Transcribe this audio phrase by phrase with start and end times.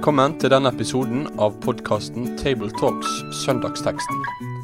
[0.00, 4.22] Velkommen til denne episoden av podkasten Tabletalks Søndagsteksten,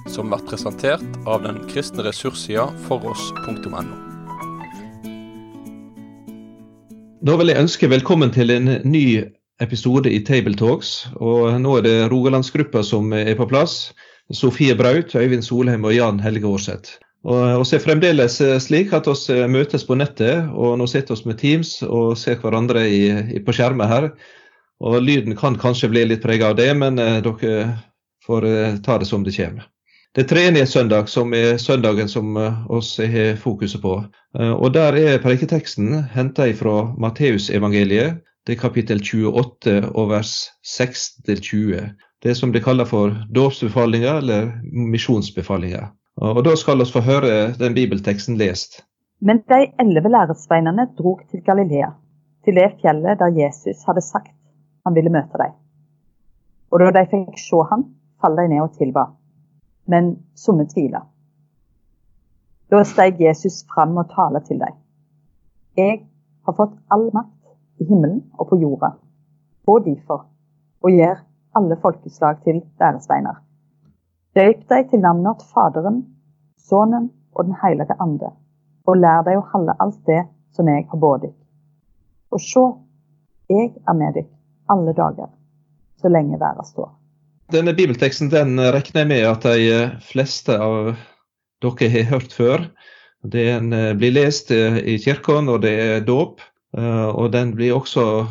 [0.08, 3.82] som blir presentert av den kristne ressurssida foross.no.
[7.20, 9.02] Da vil jeg ønske velkommen til en ny
[9.60, 10.94] episode i Tabletalks.
[11.20, 13.92] Og nå er det Rogalandsgruppa som er på plass.
[14.32, 16.96] Sofie Braut, Øyvind Solheim og Jan Helge Aarseth.
[17.28, 21.40] Og vi er fremdeles slik at vi møtes på nettet, og nå sitter vi med
[21.44, 23.04] Teams og ser hverandre i,
[23.36, 24.10] i, på skjermen her.
[24.80, 27.78] Og Lyden kan kanskje bli litt preget av det, men eh, dere
[28.26, 29.66] får eh, ta det som det kommer.
[30.16, 33.98] Det er treenighetssøndag som er søndagen som eh, oss har fokuset på.
[34.38, 40.32] Eh, og Der er preketeksten henta fra Matteusevangeliet, det er kapittel 28 og vers
[40.64, 41.90] 6-20.
[42.22, 45.88] Det som de kaller for dåpsbefalinga eller misjonsbefalinga.
[46.22, 48.80] Og Da skal vi få høre den bibelteksten lest.
[49.20, 51.90] Men de elleve læresveinene drog til Galilea,
[52.44, 54.35] til det fjellet der Jesus hadde sagt
[54.86, 55.54] han ville møte dem.
[56.70, 57.82] Og da de fikk se han,
[58.22, 59.08] falt de ned og tilba.
[59.90, 61.02] Men somme tvila.
[62.70, 64.78] Da steg Jesus fram og talte til dem.
[65.78, 65.98] Jeg
[66.46, 68.92] har fått all makt i himmelen og på jorda.
[69.66, 70.24] Og derfor,
[70.82, 71.18] og gjør
[71.58, 73.42] alle folkeslag til læresveiner
[74.36, 76.02] Døyp deg til navnet til Faderen,
[76.68, 78.30] Sønnen og Den hellige ande,
[78.86, 81.36] og lær deg å holde alt det som jeg har båret dykk.
[82.30, 82.64] Og se,
[83.48, 84.35] jeg er med dykk
[84.72, 85.30] alle dager,
[86.00, 86.90] så lenge verden står.
[87.54, 90.96] Denne bibelteksten den regner jeg med at de fleste av
[91.62, 92.66] dere har hørt før.
[93.26, 96.42] Den eh, blir lest eh, i kirka når det er dåp,
[96.76, 98.26] eh, og den blir også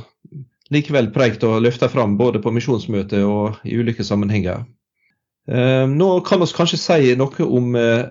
[0.73, 4.65] likevel prekt og løfta fram både på misjonsmøter og i ulike sammenhenger.
[5.47, 8.07] Eh, nå kan vi kanskje si noe om eh,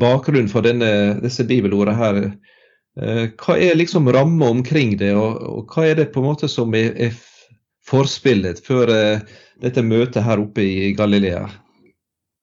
[0.00, 2.20] bakgrunnen for denne, disse bibelordene her.
[3.00, 6.50] Eh, hva er liksom ramma omkring det, og, og, hva er det på en måte
[6.50, 7.16] som er, er
[7.84, 8.92] forspillet før
[9.60, 11.48] dette møtet her oppe i Galilea?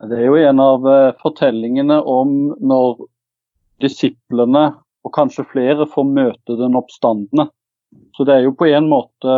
[0.09, 0.85] Det er jo en av
[1.21, 3.05] fortellingene om når
[3.81, 4.71] disiplene,
[5.01, 7.47] og kanskje flere, får møte den oppstandende.
[8.15, 9.37] Så det er jo på en måte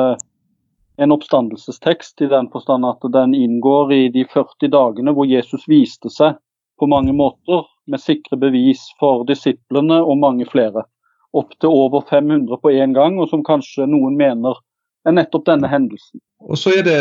[0.97, 6.11] en oppstandelsestekst i den forstand at den inngår i de 40 dagene hvor Jesus viste
[6.13, 6.37] seg
[6.79, 10.85] på mange måter med sikre bevis for disiplene og mange flere.
[11.33, 14.59] Opptil over 500 på én gang, og som kanskje noen mener
[15.03, 16.21] er nettopp denne hendelsen.
[16.43, 16.99] Og så er det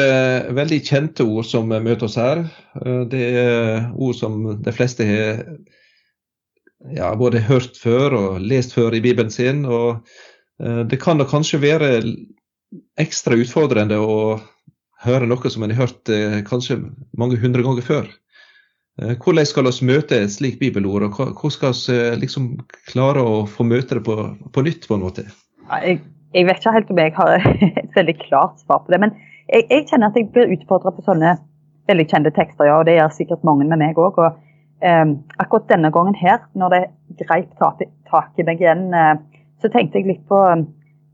[0.57, 2.45] veldig kjente ord som møter oss her.
[3.11, 5.43] Det er ord som de fleste har
[6.91, 9.65] ja, både hørt før og lest før i Bibelen sin.
[9.67, 10.03] og
[10.63, 11.93] eh, Det kan da kanskje være
[13.01, 14.41] ekstra utfordrende å
[15.03, 16.81] høre noe som en har hørt eh, kanskje
[17.19, 18.11] mange hundre ganger før.
[19.01, 22.51] Eh, hvordan skal vi møte et slikt bibelord, og hvordan skal vi eh, liksom
[22.91, 24.17] klare å få møte det på,
[24.53, 24.89] på nytt?
[24.89, 25.25] på en måte?
[25.81, 26.03] Jeg,
[26.35, 27.47] jeg, vet ikke helt om jeg har
[27.85, 29.01] et veldig klart svar på det.
[29.05, 29.17] Men
[29.49, 31.39] jeg, jeg kjenner at jeg blir utfordra på sånne
[31.91, 34.21] veldig kjente tekster, ja, og det gjør sikkert mange med meg òg.
[34.83, 35.07] Eh,
[35.41, 36.85] akkurat denne gangen her, når det
[37.25, 37.81] greip tak,
[38.11, 39.17] tak i meg igjen, eh,
[39.63, 40.43] så tenkte jeg litt på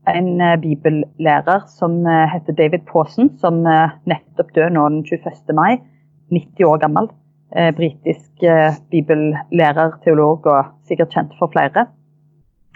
[0.09, 5.55] en eh, bibellærer som eh, heter David Pawson, som eh, nettopp døde nå den 21.
[5.55, 5.79] mai.
[6.33, 7.09] 90 år gammel.
[7.49, 8.43] Britisk
[8.91, 11.87] bibellærer, teolog og sikkert kjent for flere.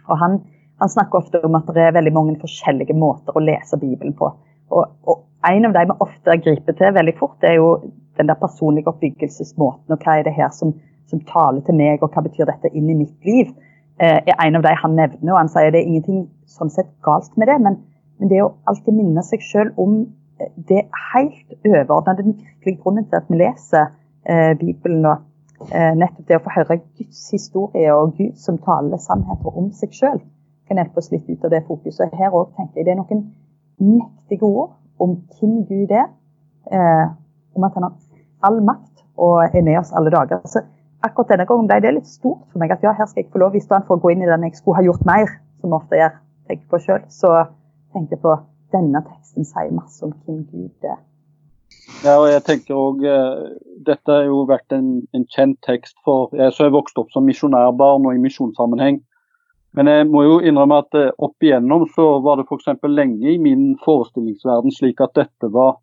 [0.07, 0.39] Og han,
[0.81, 4.31] han, snakker ofte om at det er veldig mange forskjellige måter å lese Bibelen på.
[4.73, 7.69] Og, og En av de vi ofte griper til veldig fort, det er jo
[8.17, 9.91] den der personlige oppbyggelsesmåten.
[9.91, 10.73] og Hva er det her som,
[11.11, 13.51] som taler til meg, og hva betyr dette inn i mitt liv?
[13.99, 15.33] Eh, er en av de han nevner.
[15.33, 17.77] og Han sier det er ingenting sånn sett galt med det, men,
[18.19, 19.99] men det å alltid minne seg selv om
[20.39, 23.91] eh, det helt overordnede, den virkelige grunnen til at vi leser
[24.25, 25.05] eh, Bibelen.
[25.05, 29.71] og eh, Nettopp det å få høre Guds historie og Gud som taler sannheter om
[29.75, 30.21] seg selv,
[30.67, 32.13] kan hjelpe oss litt ut av det fokuset.
[32.15, 33.25] Her òg tenker jeg det er noen
[33.83, 36.07] mektige ord om hvem Gud er,
[36.71, 37.05] eh,
[37.55, 37.97] om at han har
[38.43, 40.41] all makt og er med oss alle dager.
[40.49, 40.63] Så
[41.03, 42.71] akkurat denne gangen ble det litt stort for meg.
[42.71, 44.79] At ja, her skal jeg få lov, istedenfor å gå inn i den jeg skulle
[44.79, 46.15] ha gjort mer, som ofte jeg
[46.49, 47.33] tenker på sjøl, så
[47.93, 48.35] tenkte jeg på
[48.73, 50.99] denne teksten sier masse om hvem Gud er.
[52.03, 56.31] Ja, og jeg tenker også, uh, Dette har jo vært en, en, kjent tekst for
[56.35, 59.01] jeg har vokst opp som misjonærbarn og i misjonssammenheng.
[59.73, 62.69] Men jeg må jo innrømme at uh, opp igjennom så var det f.eks.
[62.87, 65.77] lenge i min forestillingsverden slik at dette var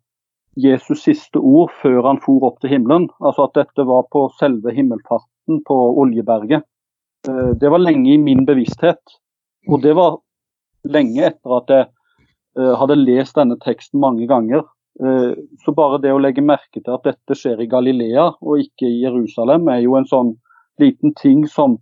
[0.59, 3.09] Jesus siste ord før han for opp til himmelen.
[3.21, 6.65] Altså at dette var på selve himmelfarten på Oljeberget.
[7.27, 9.01] Uh, det var lenge i min bevissthet.
[9.69, 10.17] Og det var
[10.89, 14.65] lenge etter at jeg hadde lest denne teksten mange ganger.
[15.01, 15.33] Eh,
[15.65, 19.01] så bare det å legge merke til at dette skjer i Galilea og ikke i
[19.01, 20.35] Jerusalem, er jo en sånn
[20.81, 21.79] liten ting som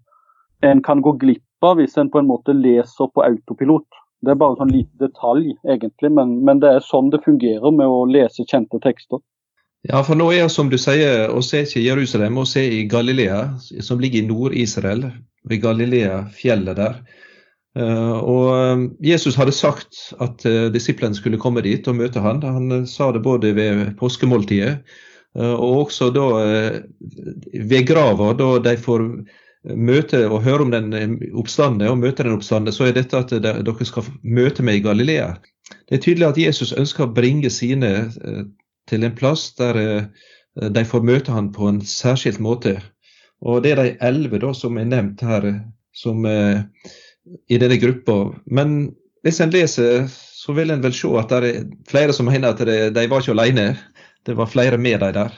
[0.64, 3.88] en kan gå glipp av hvis en på en måte leser på autopilot.
[4.24, 7.76] Det er bare en sånn liten detalj, egentlig, men, men, det er sånn det fungerer
[7.76, 9.22] med å lese kjente tekster.
[9.88, 12.82] Ja, for nå er det som du sier, å se ikke Jerusalem, å se i
[12.92, 15.06] Galilea, som ligger i Nord-Israel,
[15.48, 17.00] ved Galilea-fjellet der.
[17.78, 18.80] Uh, og eh,
[19.12, 22.42] Jesus hadde sagt at uh, disiplene skulle komme dit og møte han.
[22.42, 24.80] Han sa det både ved påskemåltidet
[25.40, 26.24] og også da
[27.70, 29.04] ved grava, da de får
[29.78, 33.86] møte og høre om den oppstande og møte den oppstande, så er dette at dere
[33.86, 35.36] skal møte meg i Galilea.
[35.86, 38.10] Det er tydelig at Jesus ønsker å bringe sine
[38.90, 40.10] til en plass der
[40.58, 42.80] de får møte han på en særskilt måte.
[43.46, 45.46] Og det er de elleve som er nevnt her
[45.94, 46.26] som
[47.48, 48.18] i denne gruppa.
[48.46, 48.92] Men
[49.26, 52.64] hvis en leser, så vil en vel se at det er flere som mener at
[52.66, 53.70] de, de var ikke alene.
[54.26, 55.38] Det var flere med dem der.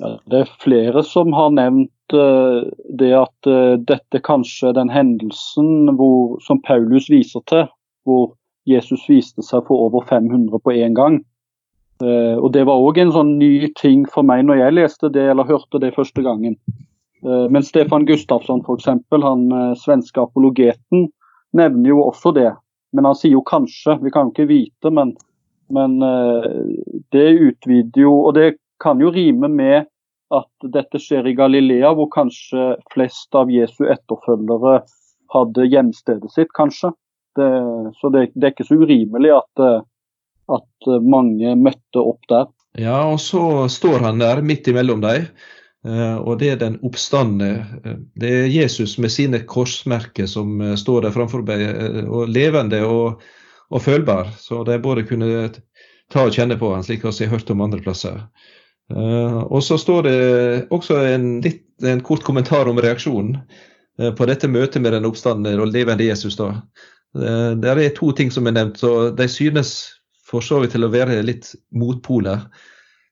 [0.00, 2.66] Ja, det er flere som har nevnt uh,
[2.98, 7.68] det at uh, dette kanskje er den hendelsen hvor, som Paulus viser til,
[8.02, 8.32] hvor
[8.66, 11.20] Jesus viste seg for over 500 på én gang.
[12.02, 15.28] Uh, og Det var òg en sånn ny ting for meg når jeg leste det
[15.30, 16.58] eller hørte det første gangen.
[17.24, 18.88] Men Stefan Gustafsson, f.eks.,
[19.22, 19.44] han
[19.80, 21.06] svenske apologeten,
[21.56, 22.50] nevner jo også det.
[22.94, 24.92] Men han sier jo kanskje, vi kan jo ikke vite.
[24.94, 25.14] Men,
[25.74, 26.46] men uh,
[27.14, 29.88] det utvider jo Og det kan jo rime med
[30.34, 34.80] at dette skjer i Galilea, hvor kanskje flest av Jesu etterfølgere
[35.34, 36.90] hadde hjemstedet sitt, kanskje.
[37.38, 37.46] Det,
[38.00, 39.62] så det, det, er ikke så urimelig at,
[40.56, 42.48] at mange møtte opp der.
[42.78, 45.28] Ja, og så står han der midt imellom dem.
[45.84, 47.66] Eh, og det er den oppstandende.
[47.84, 51.64] Eh, det er Jesus med sine korsmerker som eh, står der framfor meg,
[52.08, 53.22] og levende og,
[53.68, 54.32] og, følbar.
[54.40, 55.50] Så de både kunne
[56.12, 58.24] ta og kjenne på han, slik vi har hørt om andre plasser.
[58.94, 60.16] Og så står det
[60.76, 63.38] også en, litt, en kort kommentar om reaksjonen
[63.96, 66.36] på dette møtet med den oppstandende og levende Jesus.
[66.36, 66.50] da.
[67.16, 69.72] Det er to ting som er nevnt, så de synes
[70.28, 72.44] for så vidt til å være litt motpoler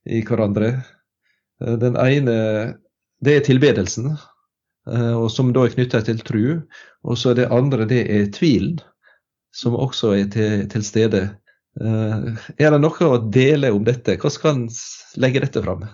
[0.04, 0.74] i hverandre.
[1.62, 2.36] Eh, den ene
[3.22, 4.16] det er tilbedelsen,
[4.90, 6.44] eh, og som da er knytta til tru.
[7.06, 8.80] Og så det andre det er tvilen,
[9.54, 11.22] som også er til, til stede.
[11.80, 14.18] Eh, er det noe å dele om dette?
[14.18, 15.86] Hvordan kan en legge dette fram?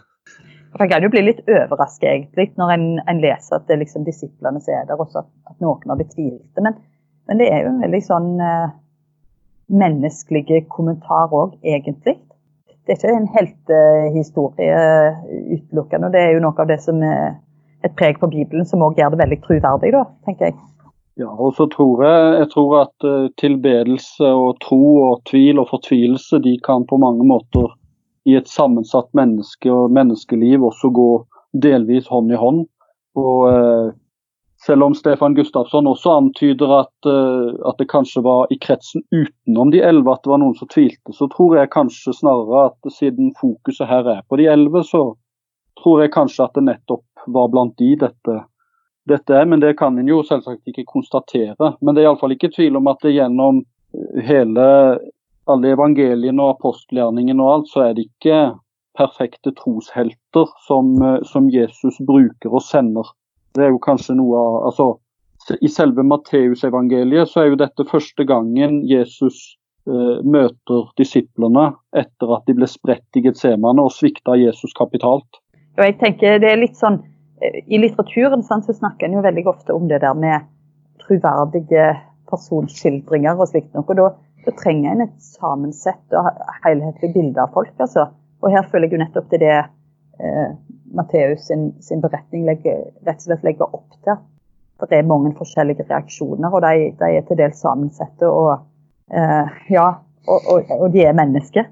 [0.79, 4.61] Man kan jo bli litt overrasket egentlig når en, en leser at det liksom disiplene
[4.63, 6.77] som er der, også at, noen har betvilt Men,
[7.27, 8.75] men, det er jo en veldig sånn uh,
[9.73, 12.19] menneskelig kommentar òg, egentlig
[12.89, 14.77] det er ikke en heltehistorie
[15.59, 16.09] utelukkende.
[16.15, 17.35] Det er jo noe av det som er
[17.85, 20.57] et preg på Bibelen som òg gjør det veldig troverdig, da, tenker jeg.
[21.21, 24.81] Ja, og så tror jeg, jeg tror at uh, tilbedelse og tro
[25.11, 27.75] og tvil og fortvilelse de kan på mange måter
[28.29, 31.11] i et sammensatt menneske og menneskeliv også gå
[31.61, 32.65] delvis hånd i hånd.
[33.19, 33.93] Og uh,
[34.69, 39.73] selv om Stefan Gustafsson også antyder at, uh, at, det kanskje var i kretsen utenom
[39.73, 43.33] de elleve at det var noen som tvilte, så tror jeg kanskje snarere at siden
[43.41, 45.03] fokuset her er på de elleve, så
[45.81, 48.37] tror jeg kanskje at det nettopp var blant de dette,
[49.09, 49.49] dette er.
[49.49, 51.73] Men det kan en jo selvsagt ikke konstatere.
[51.81, 54.67] Men det er iallfall ikke tvil om at det gjennom eh, hele
[55.49, 58.41] alle evangeliene og apostelgjerningene og alt, så er det ikke
[58.99, 63.15] perfekte troshelter som, eh, som Jesus bruker og sender
[63.59, 64.89] det er jo kanskje noe av altså,
[65.61, 69.41] I selve Matteusevangeliet så er jo dette første gangen Jesus
[69.89, 75.41] eh, møter disiplene etter at de ble spredt i Getsemane og svikta Jesus kapitalt.
[75.79, 77.01] Og jeg tenker det er litt sånn,
[77.43, 80.47] eh, I litteraturen så snakker en jo veldig ofte om det der med
[81.05, 81.93] troverdige
[82.29, 83.97] personskildringer og slikt noe.
[83.97, 84.11] Da,
[84.45, 86.29] da trenger en et sammensett og
[86.67, 87.73] helhetlig bilde av folk.
[87.79, 88.11] altså.
[88.43, 90.51] Og her føler jeg jo nettopp til det eh,
[90.95, 94.21] Matteus sin, sin, beretning legger, rett og slett legger opp til.
[94.79, 98.29] For det er mange forskjellige reaksjoner, og de, de er til dels sammensette.
[98.29, 98.63] Og,
[99.11, 99.89] eh, ja,
[100.29, 101.67] og, og, og, de er mennesker.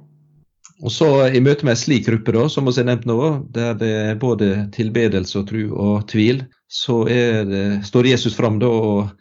[0.85, 3.21] Og så I møte med en slik gruppe, da, som vi har nevnt nå,
[3.55, 8.69] der det er både tilbedelse og tro og tvil, så det, står Jesus fram da
[8.69, 9.15] og,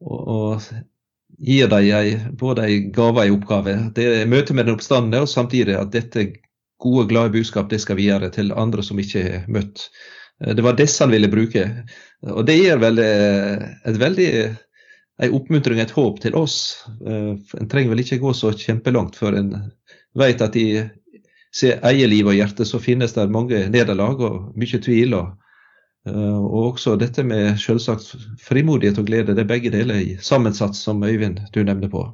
[0.00, 0.64] og
[1.38, 3.76] gir dem både en gave og en oppgave.
[3.94, 6.30] Det er møte med den oppstandende, og samtidig at dette
[6.78, 9.88] gode, glade budskap det skal videre til andre som ikke har møtt.
[10.44, 11.66] Eh, det var disse han ville bruke.
[12.26, 14.30] Og det gir vel eh, et veldig
[15.16, 16.84] en oppmuntring, et håp til oss.
[17.06, 19.54] Eh, en trenger vel ikke gå så kjempelangt før en
[20.16, 20.68] vet at i
[21.56, 25.16] sitt eget liv og hjerte så finnes det mange nederlag og mye tvil.
[25.16, 25.34] Og,
[26.06, 28.12] og også dette med selvsagt
[28.44, 29.34] frimodighet og glede.
[29.34, 32.04] Det er begge deler sammensatt, som Øyvind du nevner på.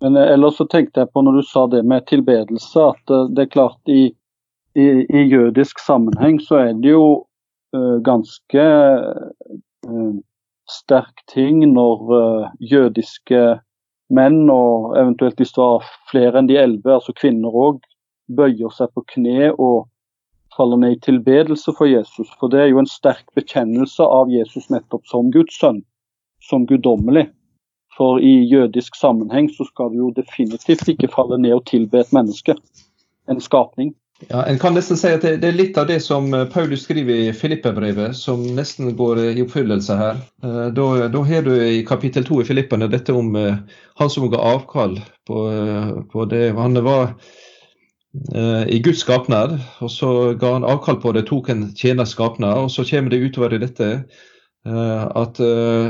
[0.00, 3.28] Men eh, ellers så tenkte jeg på når du sa det med tilbedelse, at eh,
[3.36, 4.10] det er klart i,
[4.76, 7.06] i, i jødisk sammenheng så er det jo
[7.76, 8.64] uh, ganske
[9.88, 10.14] uh,
[10.68, 13.42] sterk ting når uh, jødiske
[14.12, 17.80] menn, og eventuelt hvis det var flere enn de elleve, altså kvinner òg,
[18.36, 19.86] bøyer seg på kne og
[20.56, 22.28] faller ned i tilbedelse for Jesus.
[22.40, 25.82] For det er jo en sterk bekjennelse av Jesus nettopp som Guds sønn,
[26.42, 27.28] som guddommelig.
[27.96, 32.12] For i jødisk sammenheng så skal du jo definitivt ikke falle ned og tilbe et
[32.12, 32.56] menneske,
[33.30, 33.94] en skapning.
[34.30, 37.26] Ja, En kan nesten si at det, er litt av det som eh, Paulus skriver
[37.26, 40.22] i Filippebrevet, som nesten går i oppfyllelse her.
[40.44, 43.58] Eh, da, da har du i kapittel to i Filippene dette om eh,
[44.00, 44.96] han som ga avkall
[45.28, 45.42] på,
[46.12, 46.48] på det.
[46.56, 47.12] Han var
[48.72, 50.10] i Guds skapnad, og så
[50.40, 52.62] ga han avkall på det, tok en tjeners skapnad.
[52.62, 53.90] Og så kommer det utover i dette
[54.66, 55.38] at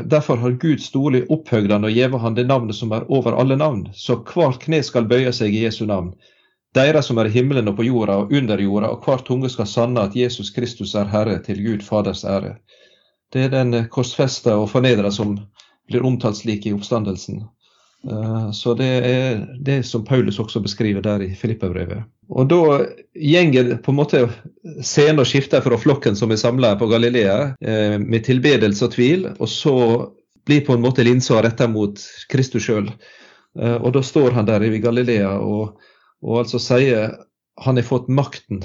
[0.05, 3.57] derfor har Gud storlig opphøgd han og gjeve han det navnet som er over alle
[3.57, 6.11] navn, så hvert kne skal bøye seg i Jesu navn
[6.77, 9.69] Deira som er i himmelen og på jorda og under jorda, og hver tunge skal
[9.71, 12.57] sanne at Jesus Kristus er Herre, til Gud Faders ære.
[13.33, 15.39] Det er den korsfesta og fornedra som
[15.89, 17.47] blir omtalt slik i oppstandelsen.
[18.11, 22.05] Eh, så det er det som Paulus også beskriver der i Filippabrevet.
[22.29, 22.61] Og da
[23.15, 24.23] gjenger på en måte
[24.83, 29.29] scenen og skifter fra flokken som er samla på Galilea, eh, med tilbedelse og tvil,
[29.39, 29.77] og så
[30.47, 32.91] blir på en måte linsa retta mot Kristus sjøl.
[33.59, 35.77] Eh, og da står han der i Galilea og
[36.25, 37.15] og altså sier
[37.65, 38.65] han har fått makten,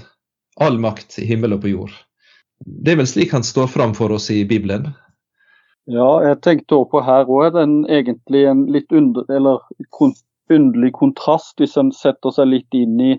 [0.59, 1.93] all makt i himmel og på jord.
[2.61, 4.91] Det er vel slik han står fram for oss i Bibelen?
[5.89, 9.63] Ja, jeg tenkte også på her òg er den egentlig en litt under, eller,
[10.51, 13.13] underlig kontrast, hvis en setter seg litt inn i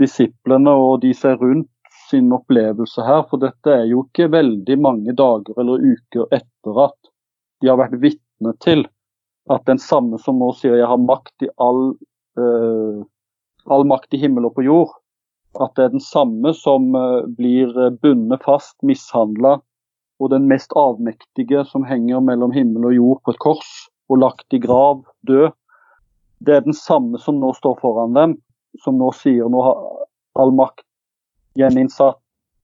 [0.00, 1.70] disiplene og de som er rundt
[2.10, 3.24] sin opplevelse her.
[3.30, 7.12] For dette er jo ikke veldig mange dager eller uker etter at
[7.60, 8.86] de har vært vitne til
[9.50, 11.92] at den samme som nå sier jeg har makt i all
[12.38, 13.00] uh,
[13.70, 14.92] all makt i himmel og på jord.
[15.60, 19.58] At det er den samme som uh, blir bundet fast, mishandla,
[20.20, 23.72] og den mest avmektige som henger mellom himmel og jord på et kors
[24.10, 25.50] og lagt i grav, død.
[26.44, 28.36] Det er den samme som nå står foran dem,
[28.84, 29.80] som nå sier nå har
[30.38, 30.86] all makt
[31.58, 32.18] gjeninnsatt.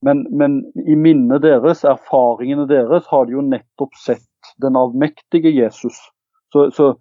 [0.05, 5.97] Men, men i minnet deres, erfaringene deres, har de jo nettopp sett den avmektige Jesus.
[6.53, 6.93] Så, så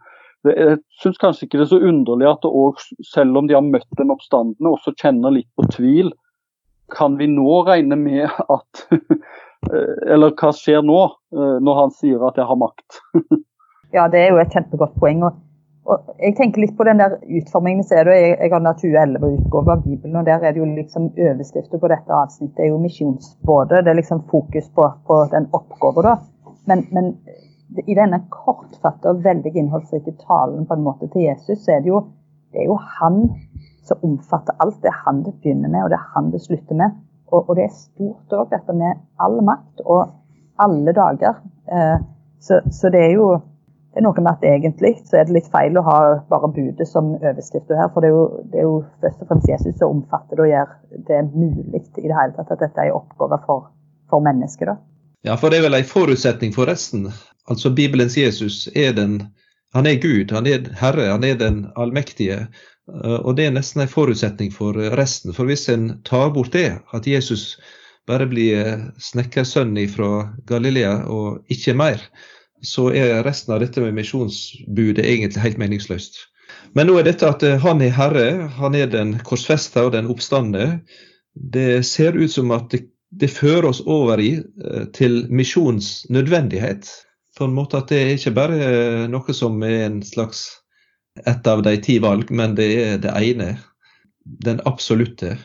[0.47, 3.67] jeg syns kanskje ikke det er så underlig at det også, selv om de har
[3.67, 6.13] møtt den oppstandende, også kjenner litt på tvil.
[6.95, 8.87] Kan vi nå regne med at
[10.07, 10.99] Eller hva skjer nå,
[11.35, 13.01] eh, når han sier at jeg har makt?
[13.97, 15.25] ja, det er jo et kjempegodt poeng.
[15.27, 15.41] Og,
[15.87, 17.85] og jeg tenker litt på den der utformingen.
[17.87, 21.11] Ser du, jeg, jeg har den 2011-utgave av Bibelen, og der er det jo liksom
[21.15, 23.85] overskrifter på dette avsnittet er jo misjonsbåter.
[23.87, 26.17] Det er liksom fokus på, på den oppgaven, da.
[26.67, 27.13] Men, men
[27.87, 31.93] i denne kortfattede og veldig innholdsrike talen på en måte til Jesus, så er det
[31.93, 32.03] jo,
[32.55, 33.23] det er jo han
[33.87, 34.81] som omfatter alt.
[34.83, 36.99] Det er han det begynner med, og det er han det slutter med.
[37.31, 40.15] Og, og det er stort òg, dette med all makt og
[40.63, 41.39] alle dager.
[41.71, 41.99] Eh,
[42.41, 43.31] så, så, det er jo
[43.97, 45.99] det er noe med at egentlig så er det litt feil å ha
[46.29, 47.87] bare budet som overskrift her.
[47.95, 50.51] For det er, jo, det er jo først og fremst Jesus som omfatter det og
[50.51, 50.75] gjør
[51.07, 53.71] det mulig i det hele tatt at dette er en oppgave for,
[54.13, 54.69] for mennesker.
[54.69, 54.77] da.
[55.25, 57.09] Ja, for det er vel en forutsetning for resten
[57.49, 59.17] Altså Bibelens Jesus er den
[59.73, 62.43] Han er Gud, han er Herre, han er den allmektige.
[62.93, 65.33] Eh, og det er nesten en forutsetning for resten.
[65.33, 67.55] For hvis en tar bort det, at Jesus
[68.05, 72.05] bare blir snekkersønn fra Galilea og ikke mer,
[72.65, 76.19] så er resten av dette med misjonsbudet egentlig helt meningsløst.
[76.77, 80.09] Men nå er dette at eh, han er Herre, han er den korsfesta og den
[80.13, 80.81] oppstande.
[81.35, 86.91] Det ser ut som at det, det fører oss over i eh, til misjonsnødvendighet
[87.37, 90.47] på en måte at det er ikke bare noe som er en slags
[91.25, 93.57] ett av de ti valg, men det er det ene.
[94.25, 95.37] Den absolutte.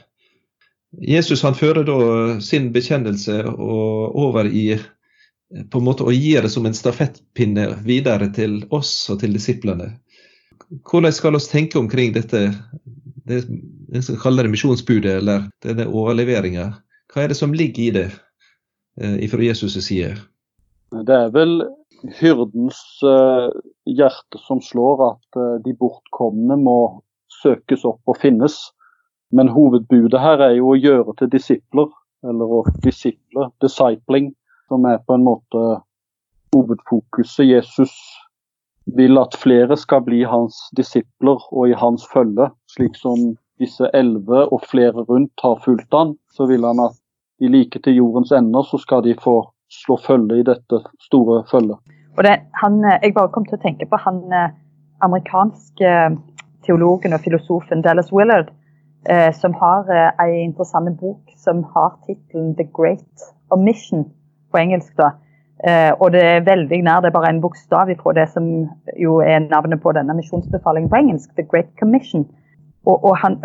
[0.91, 1.99] Jesus han fører da
[2.43, 4.73] sin bekjennelse over i
[5.69, 9.91] på en måte å gi det som en stafettpinne videre til oss og til disiplene.
[10.87, 12.53] Hvordan skal vi tenke omkring dette,
[13.27, 13.43] det
[13.91, 16.69] en skal kalle det misjonsbudet, eller denne overleveringa?
[17.11, 18.07] Hva er det som ligger i det
[19.01, 20.15] eh, fra Jesus' side?
[20.91, 21.59] Det er vel
[22.19, 23.51] hyrdens uh,
[23.85, 26.77] hjerte som slår at uh, de bortkomne må
[27.41, 28.57] søkes opp og finnes.
[29.31, 31.91] Men hovedbudet her er jo å gjøre til disipler,
[32.27, 34.31] eller å disiple, discipling,
[34.71, 35.61] som er på en måte
[36.55, 37.45] hovedfokuset.
[37.45, 37.93] Jesus
[38.97, 44.47] vil at flere skal bli hans disipler og i hans følge, slik som disse elleve
[44.47, 46.15] og flere rundt har fulgt han.
[46.33, 46.97] Så vil han at
[47.41, 51.77] de like til jordens ender, så skal de få slå følge i dette store følget.
[52.17, 54.51] Og det, han, jeg bare kom til å tenke på han eh,
[55.05, 56.17] amerikanske eh,
[56.65, 58.51] teologen og filosofen Dallas Willard,
[59.09, 64.09] eh, som har eh, en interessant bok som har tittelen 'The Great Omission'
[64.51, 64.93] på engelsk.
[64.97, 65.11] da.
[65.67, 68.45] Eh, og det er veldig nær, det er bare en bokstav ifra det som
[68.97, 72.25] jo er navnet på denne misjonsbefalingen på engelsk, The Great Commission.
[72.85, 73.37] Og, og, han,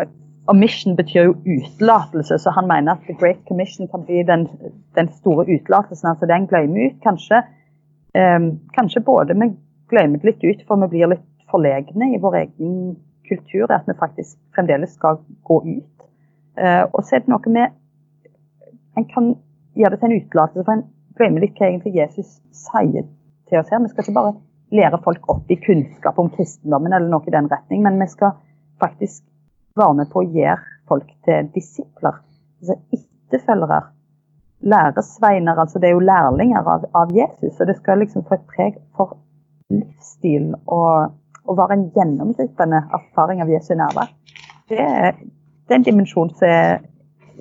[0.47, 4.47] og mission betyr jo utelatelse, så han mener at The Great Commission kan bli den,
[4.97, 6.09] den store utelatelsen.
[6.09, 7.43] Altså er en glemme ut, kanskje.
[8.17, 8.39] Eh,
[8.77, 9.51] kanskje både vi
[9.89, 12.97] glemmer det litt ut, for vi blir litt forlegne i vår egen
[13.29, 13.69] kultur.
[13.69, 16.07] At vi faktisk fremdeles skal gå ut.
[16.57, 17.83] Eh, og så er det noe med
[18.97, 19.35] En kan
[19.77, 20.63] gjøre det til en utelatelse.
[20.65, 20.87] for en
[21.17, 23.07] glemme litt hva egentlig Jesus sier
[23.49, 23.83] til oss her.
[23.83, 24.35] Vi skal ikke bare
[24.75, 28.35] lære folk opp i kunnskap om kristendommen, eller noe i den retning, men vi skal
[28.81, 29.23] faktisk
[29.77, 30.57] være med på å gjøre
[30.89, 32.19] folk til disipler.
[32.61, 33.83] Altså etterfølgere.
[34.61, 35.59] Læresveiner.
[35.59, 37.59] altså Det er jo lærlinger av, av Jesus.
[37.59, 39.17] og Det skal liksom få et preg for
[39.69, 41.13] livsstilen og,
[41.45, 44.09] og være en gjennomgripende erfaring av Jesu nærvær.
[44.69, 44.81] Det,
[45.67, 46.79] det er en dimensjon som er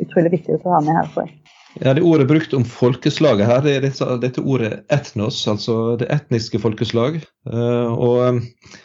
[0.03, 1.09] utrolig viktig å ha med her.
[1.15, 1.46] tror jeg.
[1.81, 6.09] Ja, Det ordet brukt om folkeslaget her, det er dette, dette ordet etnos, altså det
[6.13, 7.21] etniske folkeslag.
[7.49, 8.77] Uh, og uh,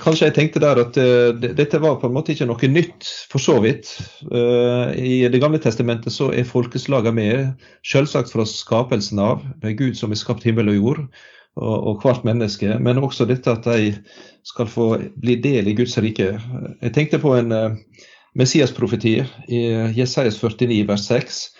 [0.00, 3.40] Kanskje jeg tenkte der at uh, dette var på en måte ikke noe nytt, for
[3.40, 3.90] så vidt.
[4.96, 9.44] I Det gamle testamentet så er folkeslagene med, selvsagt fra skapelsen av.
[9.60, 11.02] Det er Gud som har skapt himmel og jord,
[11.56, 12.78] og, og hvert menneske.
[12.80, 13.92] Men også dette at de
[14.44, 14.90] skal få
[15.20, 16.34] bli del i Guds rike.
[16.82, 17.52] Jeg tenkte på en
[18.36, 19.62] Messias-profeti i
[19.96, 21.55] Jesajas 49 vers 6 Eh,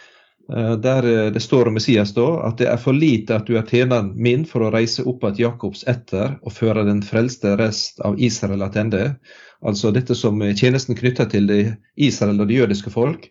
[0.49, 3.67] der eh, det står om Messias da, at det er for lite at du er
[3.67, 8.21] tjeneren min for å reise opp at Jakobs etter og føre den frelste rest av
[8.23, 9.17] Israel attende.
[9.67, 11.51] Altså dette som tjenesten knytter til
[11.97, 13.31] Israel og det jødiske folk.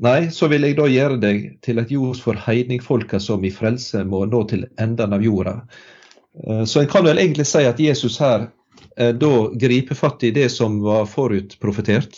[0.00, 4.04] Nei, så vil jeg da gjøre deg til et jord for heidningfolka som i frelse
[4.08, 5.60] må nå til enden av jorda.
[6.44, 8.50] Eh, så en kan vel egentlig si at Jesus her
[8.96, 9.28] da
[9.60, 12.16] griper fatt i det som var forutprofetert.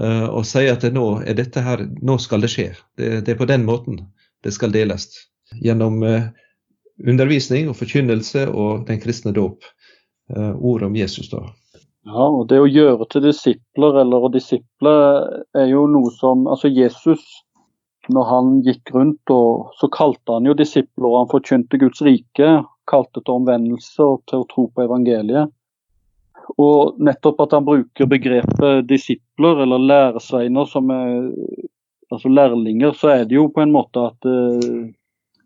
[0.00, 2.70] Eh, og sier at nå, er dette her, nå skal det skje.
[2.98, 4.02] Det, det, er på den måten
[4.44, 5.08] det skal deles.
[5.62, 6.26] Gjennom uh,
[7.06, 9.64] undervisning og forkynnelse og den kristne dåp.
[10.32, 11.44] Uh, ordet om Jesus, da.
[12.06, 14.94] Ja, og Det å gjøre til disipler, eller å disiple
[15.56, 17.22] er jo noe som altså Jesus,
[18.12, 22.52] når han gikk rundt, og så kalte han jo disipler, og han forkynte Guds rike.
[22.86, 25.50] Kalte til omvendelse og til å tro på evangeliet.
[26.54, 31.16] Og nettopp at han bruker begrepet disipler eller læresveiner som er
[32.12, 34.86] altså lærlinger, så er det jo på en måte at uh,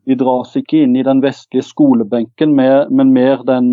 [0.08, 3.70] de dras ikke inn i den vestlige skolebenken, med, men mer den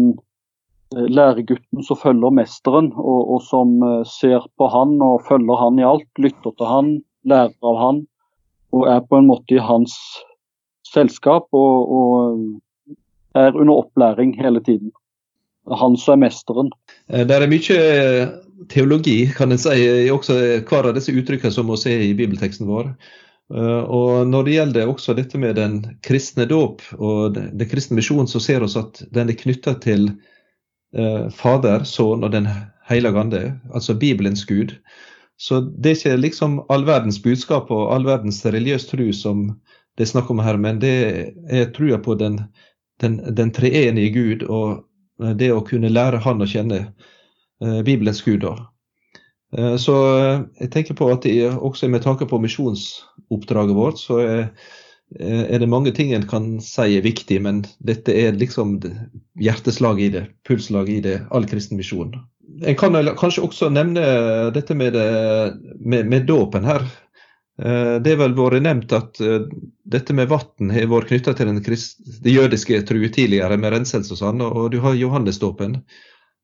[0.96, 5.82] uh, læregutten som følger mesteren, og, og som uh, ser på han og følger han
[5.82, 6.94] i alt, lytter til han,
[7.28, 8.06] lærer av han,
[8.76, 9.96] og er på en måte i hans
[10.88, 12.96] selskap og, og
[13.36, 14.92] er under opplæring hele tiden.
[15.70, 16.72] Han som er mesteren.
[17.12, 18.30] Eh, det er mye eh,
[18.72, 19.76] teologi kan en si,
[20.06, 22.94] i også hver av disse uttrykkene som vi ser i bibelteksten vår.
[23.54, 28.30] Eh, og Når det gjelder også dette med den kristne dåp og den kristne misjonen,
[28.32, 30.12] så ser vi at den er knytta til
[31.36, 32.46] Fader, Sønn og Den
[32.88, 33.42] hellige ande,
[33.76, 34.72] altså Bibelens Gud.
[35.38, 39.50] Så det er ikke liksom all verdens budskap og all verdens religiøs tro som
[40.00, 40.94] det er snakk om her, men det
[41.52, 42.40] er trua på den,
[43.04, 46.88] den, den treenige Gud og Eh, det å kunne lære Han å kjenne,
[47.64, 48.44] eh, Bibelens Gud.
[48.44, 49.96] Eh, så
[50.60, 55.94] jeg tenker på at det, også med tanke på misjonsoppdraget vårt, så er, det mange
[55.96, 58.78] ting en kan si er viktig, men dette er liksom
[59.40, 62.12] hjerteslaget i det, pulslaget i det, all kristen misjon.
[62.66, 64.04] En kan kanskje også nevne
[64.52, 64.96] dette med,
[65.80, 66.84] med, med dåpen her.
[67.58, 69.48] Eh, det har vel vært nevnt at eh,
[69.90, 74.20] dette med vann har vært knytta til den det jødiske true tidligere, med renselse og
[74.22, 75.80] sånn, og du har Johannesdåpen.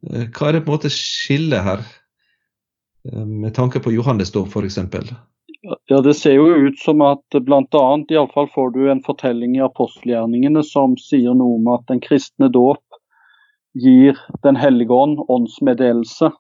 [0.10, 1.86] Eh, hva er det på en måte skillet her,
[3.04, 4.78] med tanke på Johannesdåp f.eks.?
[5.91, 7.82] Ja, Det ser jo ut som at bl.a.
[8.08, 12.80] iallfall får du en fortelling i apostelgjerningene som sier noe om at den kristne dåp
[13.76, 16.32] gir Den hellige ånd åndsmeddelelse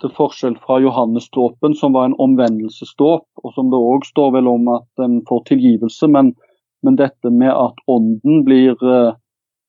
[0.00, 4.68] til forskjell fra Johannesdåpen, som var en omvendelsesdåp, og som det òg står vel om
[4.72, 6.08] at den får tilgivelse.
[6.14, 6.34] Men,
[6.86, 9.16] men dette med at ånden blir uh,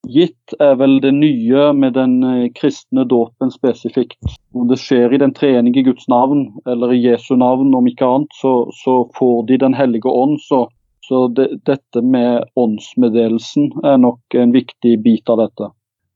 [0.08, 4.20] gitt, er vel det nye med den uh, kristne dåpen spesifikt.
[4.54, 8.36] Om det skjer i den treenige Guds navn, eller i Jesu navn om ikke annet,
[8.42, 10.39] så, så får de Den hellige ånd.
[10.46, 10.68] Så,
[11.06, 15.74] så det, dette med åndsmeddelelsen er nok en viktig bit av dette.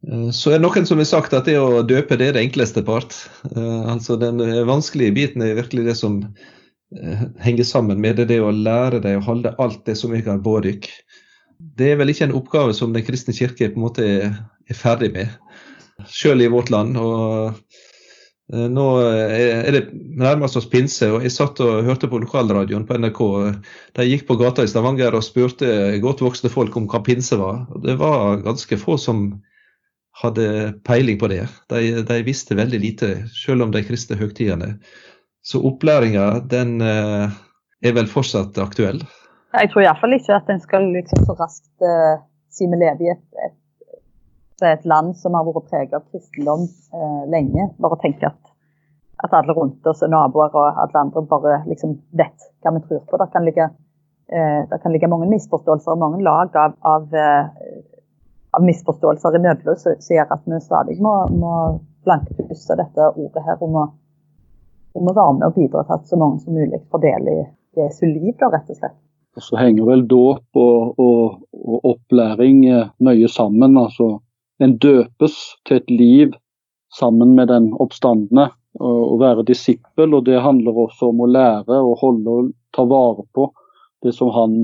[0.10, 2.46] Eh, så er det noen som har sagt at det å døpe det er det
[2.48, 3.16] enkleste part.
[3.56, 8.42] Uh, altså Den vanskelige biten er virkelig det som uh, henger sammen med det, det
[8.44, 10.90] å lære deg å holde alt det som jeg har båret.
[11.58, 14.38] Det er vel ikke en oppgave som Den kristne kirke på en måte er,
[14.70, 15.32] er ferdig med,
[16.12, 16.98] sjøl i vårt land.
[17.00, 17.62] og
[18.52, 19.84] Eh, nå er det
[20.20, 23.22] nærmest oss pinse, og jeg satt og hørte på lokalradioen på NRK.
[23.96, 25.70] De gikk på gata i Stavanger og spurte
[26.04, 27.64] godt voksne folk om hva pinse var.
[27.86, 29.26] Det var ganske få som
[30.22, 30.46] hadde
[30.86, 31.48] peiling på det.
[31.74, 34.76] De, de visste veldig lite, selv om de kristne høgtidene.
[35.44, 37.34] Så opplæringa den eh,
[37.84, 39.02] er vel fortsatt aktuell?
[39.54, 43.12] Jeg tror iallfall ikke at en skal liksom så raskt uh, si vi lever i
[43.14, 43.58] et, et
[44.62, 47.70] et land som har vært preget av kristendom uh, lenge.
[47.82, 48.52] Bare tenke at,
[49.24, 53.04] at, alle rundt oss er naboer, og alle andre bare liksom vet hva vi tror
[53.10, 53.20] på.
[53.22, 53.70] Det kan ligge,
[54.34, 57.73] uh, det kan ligge mange misforståelser og mange lag av, av, eh,
[58.54, 61.54] av misforståelser imellom som gjør at vi stadig må, må
[62.06, 63.58] blankpusse dette ordet her.
[63.62, 63.88] Og må,
[64.94, 67.40] og må være med og bidra til at så mange som mulig får i
[67.80, 69.00] Jesu liv, da, rett og slett.
[69.34, 73.78] Og så henger vel dåp og, og, og opplæring eh, nøye sammen.
[73.78, 74.20] altså
[74.62, 76.36] en døpes til et liv
[76.94, 78.52] sammen med den oppstandende.
[78.74, 83.22] Å være disippel, og det handler også om å lære og holde og ta vare
[83.38, 83.52] på
[84.02, 84.64] det som, han,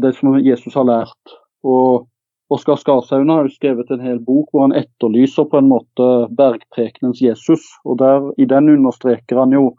[0.00, 1.34] det som Jesus har lært.
[1.68, 2.06] Og
[2.52, 7.22] Oskar Skarsaune har jo skrevet en hel bok hvor han etterlyser på en måte bergprekenens
[7.24, 7.64] Jesus.
[7.84, 9.70] og der, I den understreker han jo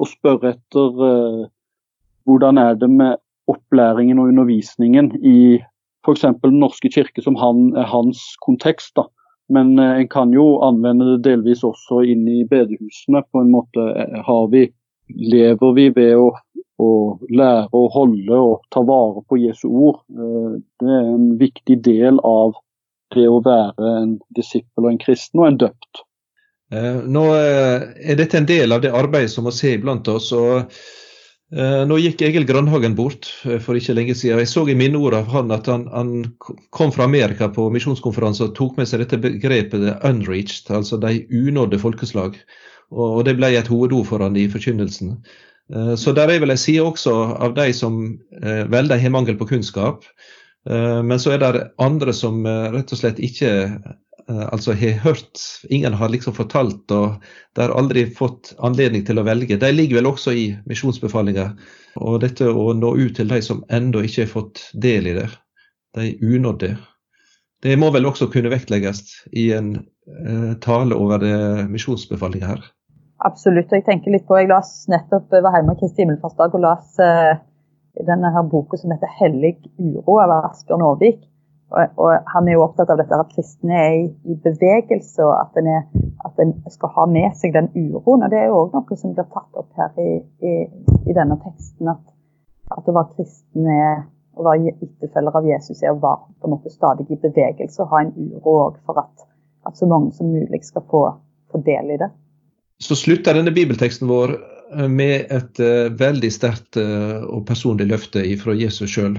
[0.00, 1.42] å spørre etter eh,
[2.26, 3.20] hvordan er det med
[3.50, 5.60] opplæringen og undervisningen i
[6.06, 6.26] f.eks.
[6.42, 8.94] Den norske kirke som han, er hans kontekst.
[8.96, 9.06] da.
[9.52, 13.22] Men eh, en kan jo anvende det delvis også inn i bedehusene.
[13.30, 14.66] På en måte eh, har vi,
[15.10, 16.30] lever vi ved å,
[16.80, 16.92] å
[17.28, 20.00] lære å holde og ta vare på Jesu ord.
[20.10, 22.56] Eh, det er en viktig del av
[23.14, 26.06] det å være en disippel og en kristen og en døpt.
[26.70, 30.28] Nå er dette en del av det arbeidet som må se iblant oss.
[30.30, 30.70] og
[31.50, 34.38] Eh, nå gikk Egil Grandhagen bort eh, for ikke lenge siden.
[34.38, 36.12] Jeg så i minneord av han at han, han,
[36.70, 41.80] kom fra Amerika på misjonskonferanse og tok med seg dette begrepet 'unreached', altså de unådde
[41.82, 42.38] folkeslag.
[42.90, 45.18] Og, det ble et hovedord for han i forkynnelsen.
[45.74, 48.02] Eh, så der er vel si også av de som
[48.40, 50.04] vel de har mangel på kunnskap.
[50.68, 53.48] Men så er det andre som rett og slett ikke
[54.30, 57.22] Eh, altså har hørt Ingen har liksom fortalt, og
[57.54, 59.58] de har aldri fått anledning til å velge.
[59.58, 61.50] De ligger vel også i misjonsbefalinga.
[62.00, 65.28] Og dette å nå ut til de som ennå ikke har fått del i det,
[65.98, 66.76] de unådde,
[67.64, 69.02] det må vel også kunne vektlegges
[69.36, 69.74] i en
[70.64, 71.24] tale over
[71.68, 72.62] misjonsbefalinga her.
[73.28, 73.72] Absolutt.
[73.72, 77.34] og Jeg tenker litt på, jeg las nettopp, var hjemme Kristi himmelfartsdag og las uh,
[78.06, 81.26] denne her boka som heter 'Hellig uro' av Asbjørn Aavik.
[81.70, 85.36] Og, og, han er jo opptatt av dette at kristne er i, i bevegelse, og
[85.36, 85.82] at en, er,
[86.26, 88.24] at en, skal ha med seg den uroen.
[88.24, 90.54] og Det er jo òg noe som blir tatt opp her i, i,
[91.06, 91.92] i denne teksten.
[91.92, 92.02] At,
[92.74, 94.02] at å være kristen er
[94.40, 97.92] å være etterfølger av Jesus er å være på en måte stadig i bevegelse og
[97.92, 99.26] ha en uro òg for at,
[99.66, 101.02] at, så mange som mulig skal få,
[101.52, 102.10] få del i det.
[102.80, 104.34] Så slutter denne bibelteksten vår
[104.76, 109.18] eh, med et uh, veldig sterkt uh, og personlig løfte fra Jesus sjøl.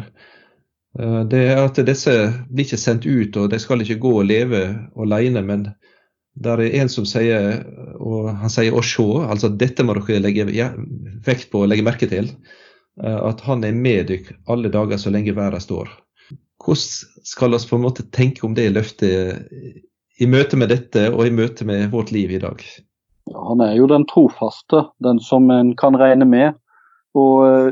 [0.99, 2.13] Eh, det er at disse
[2.49, 4.63] blir ikke sendt ut, og de skal ikke gå og leve
[4.99, 5.43] alene.
[5.45, 5.67] Men
[6.35, 7.63] der er en som sier,
[7.99, 10.45] og han sier 'å se', altså dette må dere legge
[11.25, 12.31] vekt på og legge merke til.
[13.03, 15.89] Eh, at han er med dere alle dager så lenge verden står.
[16.61, 19.47] Hvordan skal vi på en måte tenke om det løftet
[20.19, 22.61] i møte med dette og i møte med vårt liv i dag?
[23.31, 26.57] Ja, han er jo den trofaste, den som en kan regne med.
[27.15, 27.71] Og eh,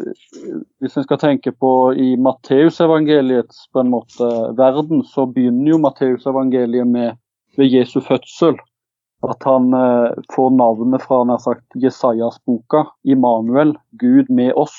[0.79, 6.87] Hvis en skal tenke på i Matteusevangeliets på en måte verden, så begynner jo Matteusevangeliet
[6.87, 7.17] med
[7.57, 8.55] ved Jesu fødsel.
[9.27, 14.77] At han eh, får navnet fra nær sagt Jesajas-boka, Immanuel, Gud med oss.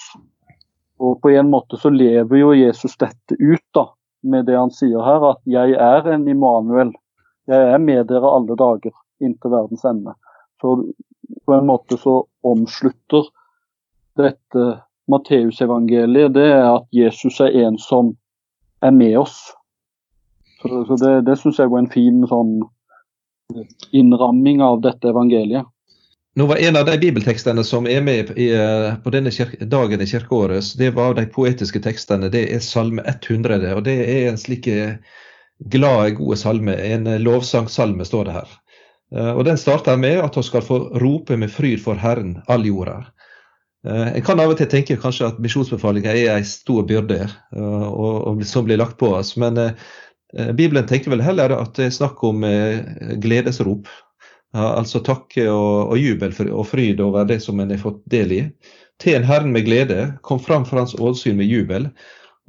[1.01, 3.91] Og På en måte så lever jo Jesus dette ut da,
[4.23, 6.97] med det han sier her, at 'jeg er en Immanuel'.
[7.49, 10.13] Jeg er med dere alle dager inntil verdens ende.
[10.61, 10.75] Så
[11.47, 13.29] på en måte så omslutter
[14.19, 14.67] dette
[15.11, 18.13] Matteusevangeliet, det er at Jesus er en som
[18.85, 19.39] er med oss.
[20.63, 22.61] Så, Det, det syns jeg var en fin sånn
[23.97, 25.67] innramming av dette evangeliet.
[26.39, 29.33] Nå var En av de bibeltekstene som er med i, eh, på denne
[29.67, 32.31] dagen i kirkeåret, det var de poetiske tekstene.
[32.31, 33.75] Det er Salme 100.
[33.75, 34.69] og Det er en slik
[35.59, 36.77] glad, gode salme.
[36.77, 38.60] En lovsangsalme, står det her.
[39.17, 42.67] Eh, og Den starter med at vi skal få rope med fryd for Herren, all
[42.67, 43.03] jorda.
[43.81, 47.23] En jeg kan av og til tenke kanskje at misjonsbefalinga er en stor byrde
[47.57, 49.57] uh, og, som blir lagt på oss, men
[50.53, 52.45] Bibelen tenker vel heller at det er snakk om
[53.25, 53.89] gledesrop.
[54.53, 58.43] altså takke og, jubel og fryd over det som en har fått del i.
[59.01, 61.89] Tjen Herren med glede, kom fram for Hans åsyn med jubel.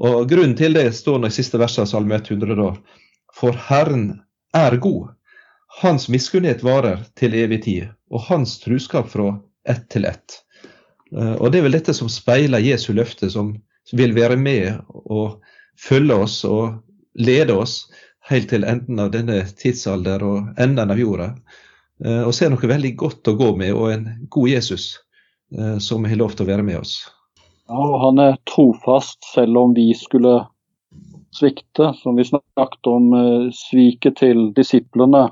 [0.03, 2.59] Og Grunnen til det står nå i siste verset av Salme 100.
[2.59, 2.73] da.
[3.39, 4.19] For Herren
[4.57, 5.13] er god.
[5.79, 9.37] Hans miskunnhet varer til evig tid, og hans truskap fra
[9.69, 10.41] ett til ett.
[11.15, 13.55] Eh, og Det er vel dette som speiler Jesu løfte, som
[13.91, 15.41] vil være med og
[15.79, 16.81] følge oss og
[17.15, 17.85] lede oss
[18.29, 21.31] helt til enden av denne tidsalder og enden av jorda.
[22.03, 24.93] Eh, og så er noe veldig godt å gå med, og en god Jesus
[25.57, 26.99] eh, som har lov til å være med oss.
[27.71, 30.41] Ja, og Han er trofast selv om vi skulle
[31.31, 33.13] svikte, som vi snakket om
[33.55, 35.29] sviket til disiplene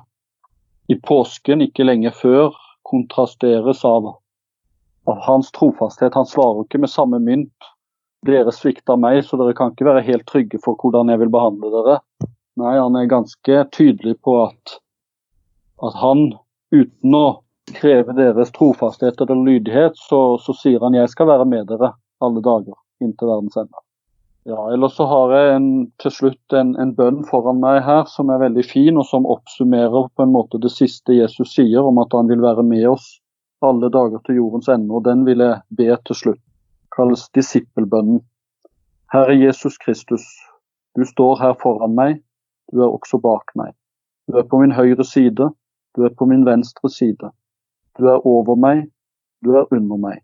[0.89, 2.55] i påsken ikke lenge før,
[2.89, 4.15] kontrasteres av
[5.09, 6.13] av hans trofasthet.
[6.13, 7.69] Han svarer ikke med samme mynt.
[8.27, 11.71] Dere svikter meg, så dere kan ikke være helt trygge for hvordan jeg vil behandle
[11.73, 11.99] dere.
[12.59, 14.79] Nei, han er ganske tydelig på at,
[15.85, 16.33] at han,
[16.75, 17.25] uten å
[17.73, 22.43] kreve deres trofasthet eller lydighet, så, så sier han jeg skal være med dere alle
[22.43, 23.85] dager inntil verdens ende.
[24.49, 25.65] Ja, ellers så har jeg en,
[26.01, 30.07] til slutt en, en, bønn foran meg her som er veldig fin, og som oppsummerer
[30.17, 33.05] på en måte det siste Jesus sier om at han vil være med oss
[33.61, 36.41] alle dager til jordens ende, og den vil jeg be til slutt.
[36.97, 38.23] Kalles disippelbønnen.
[39.13, 40.25] Herre Jesus Kristus,
[40.97, 42.17] du står her foran meg,
[42.73, 43.77] du er også bak meg.
[44.25, 45.53] Du er på min høyre side,
[45.93, 47.35] du er på min venstre side.
[48.01, 48.87] Du er over meg,
[49.45, 50.23] du er under meg.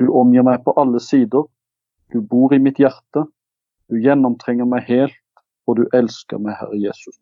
[0.00, 1.44] Du omgir meg på alle sider.
[2.08, 3.28] Du bor i mitt hjerte.
[3.88, 5.16] Du gjennomtrenger meg helt,
[5.64, 7.16] og du elsker meg, Herre Jesus.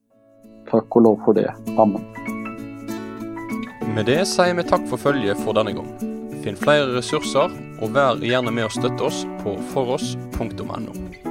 [0.66, 1.46] Takk og lov for det.
[1.78, 2.02] Amen.
[3.94, 5.92] Med det sier vi takk for følget for denne gang.
[6.42, 11.25] Finn flere ressurser, og vær gjerne med å støtte oss på foross.no.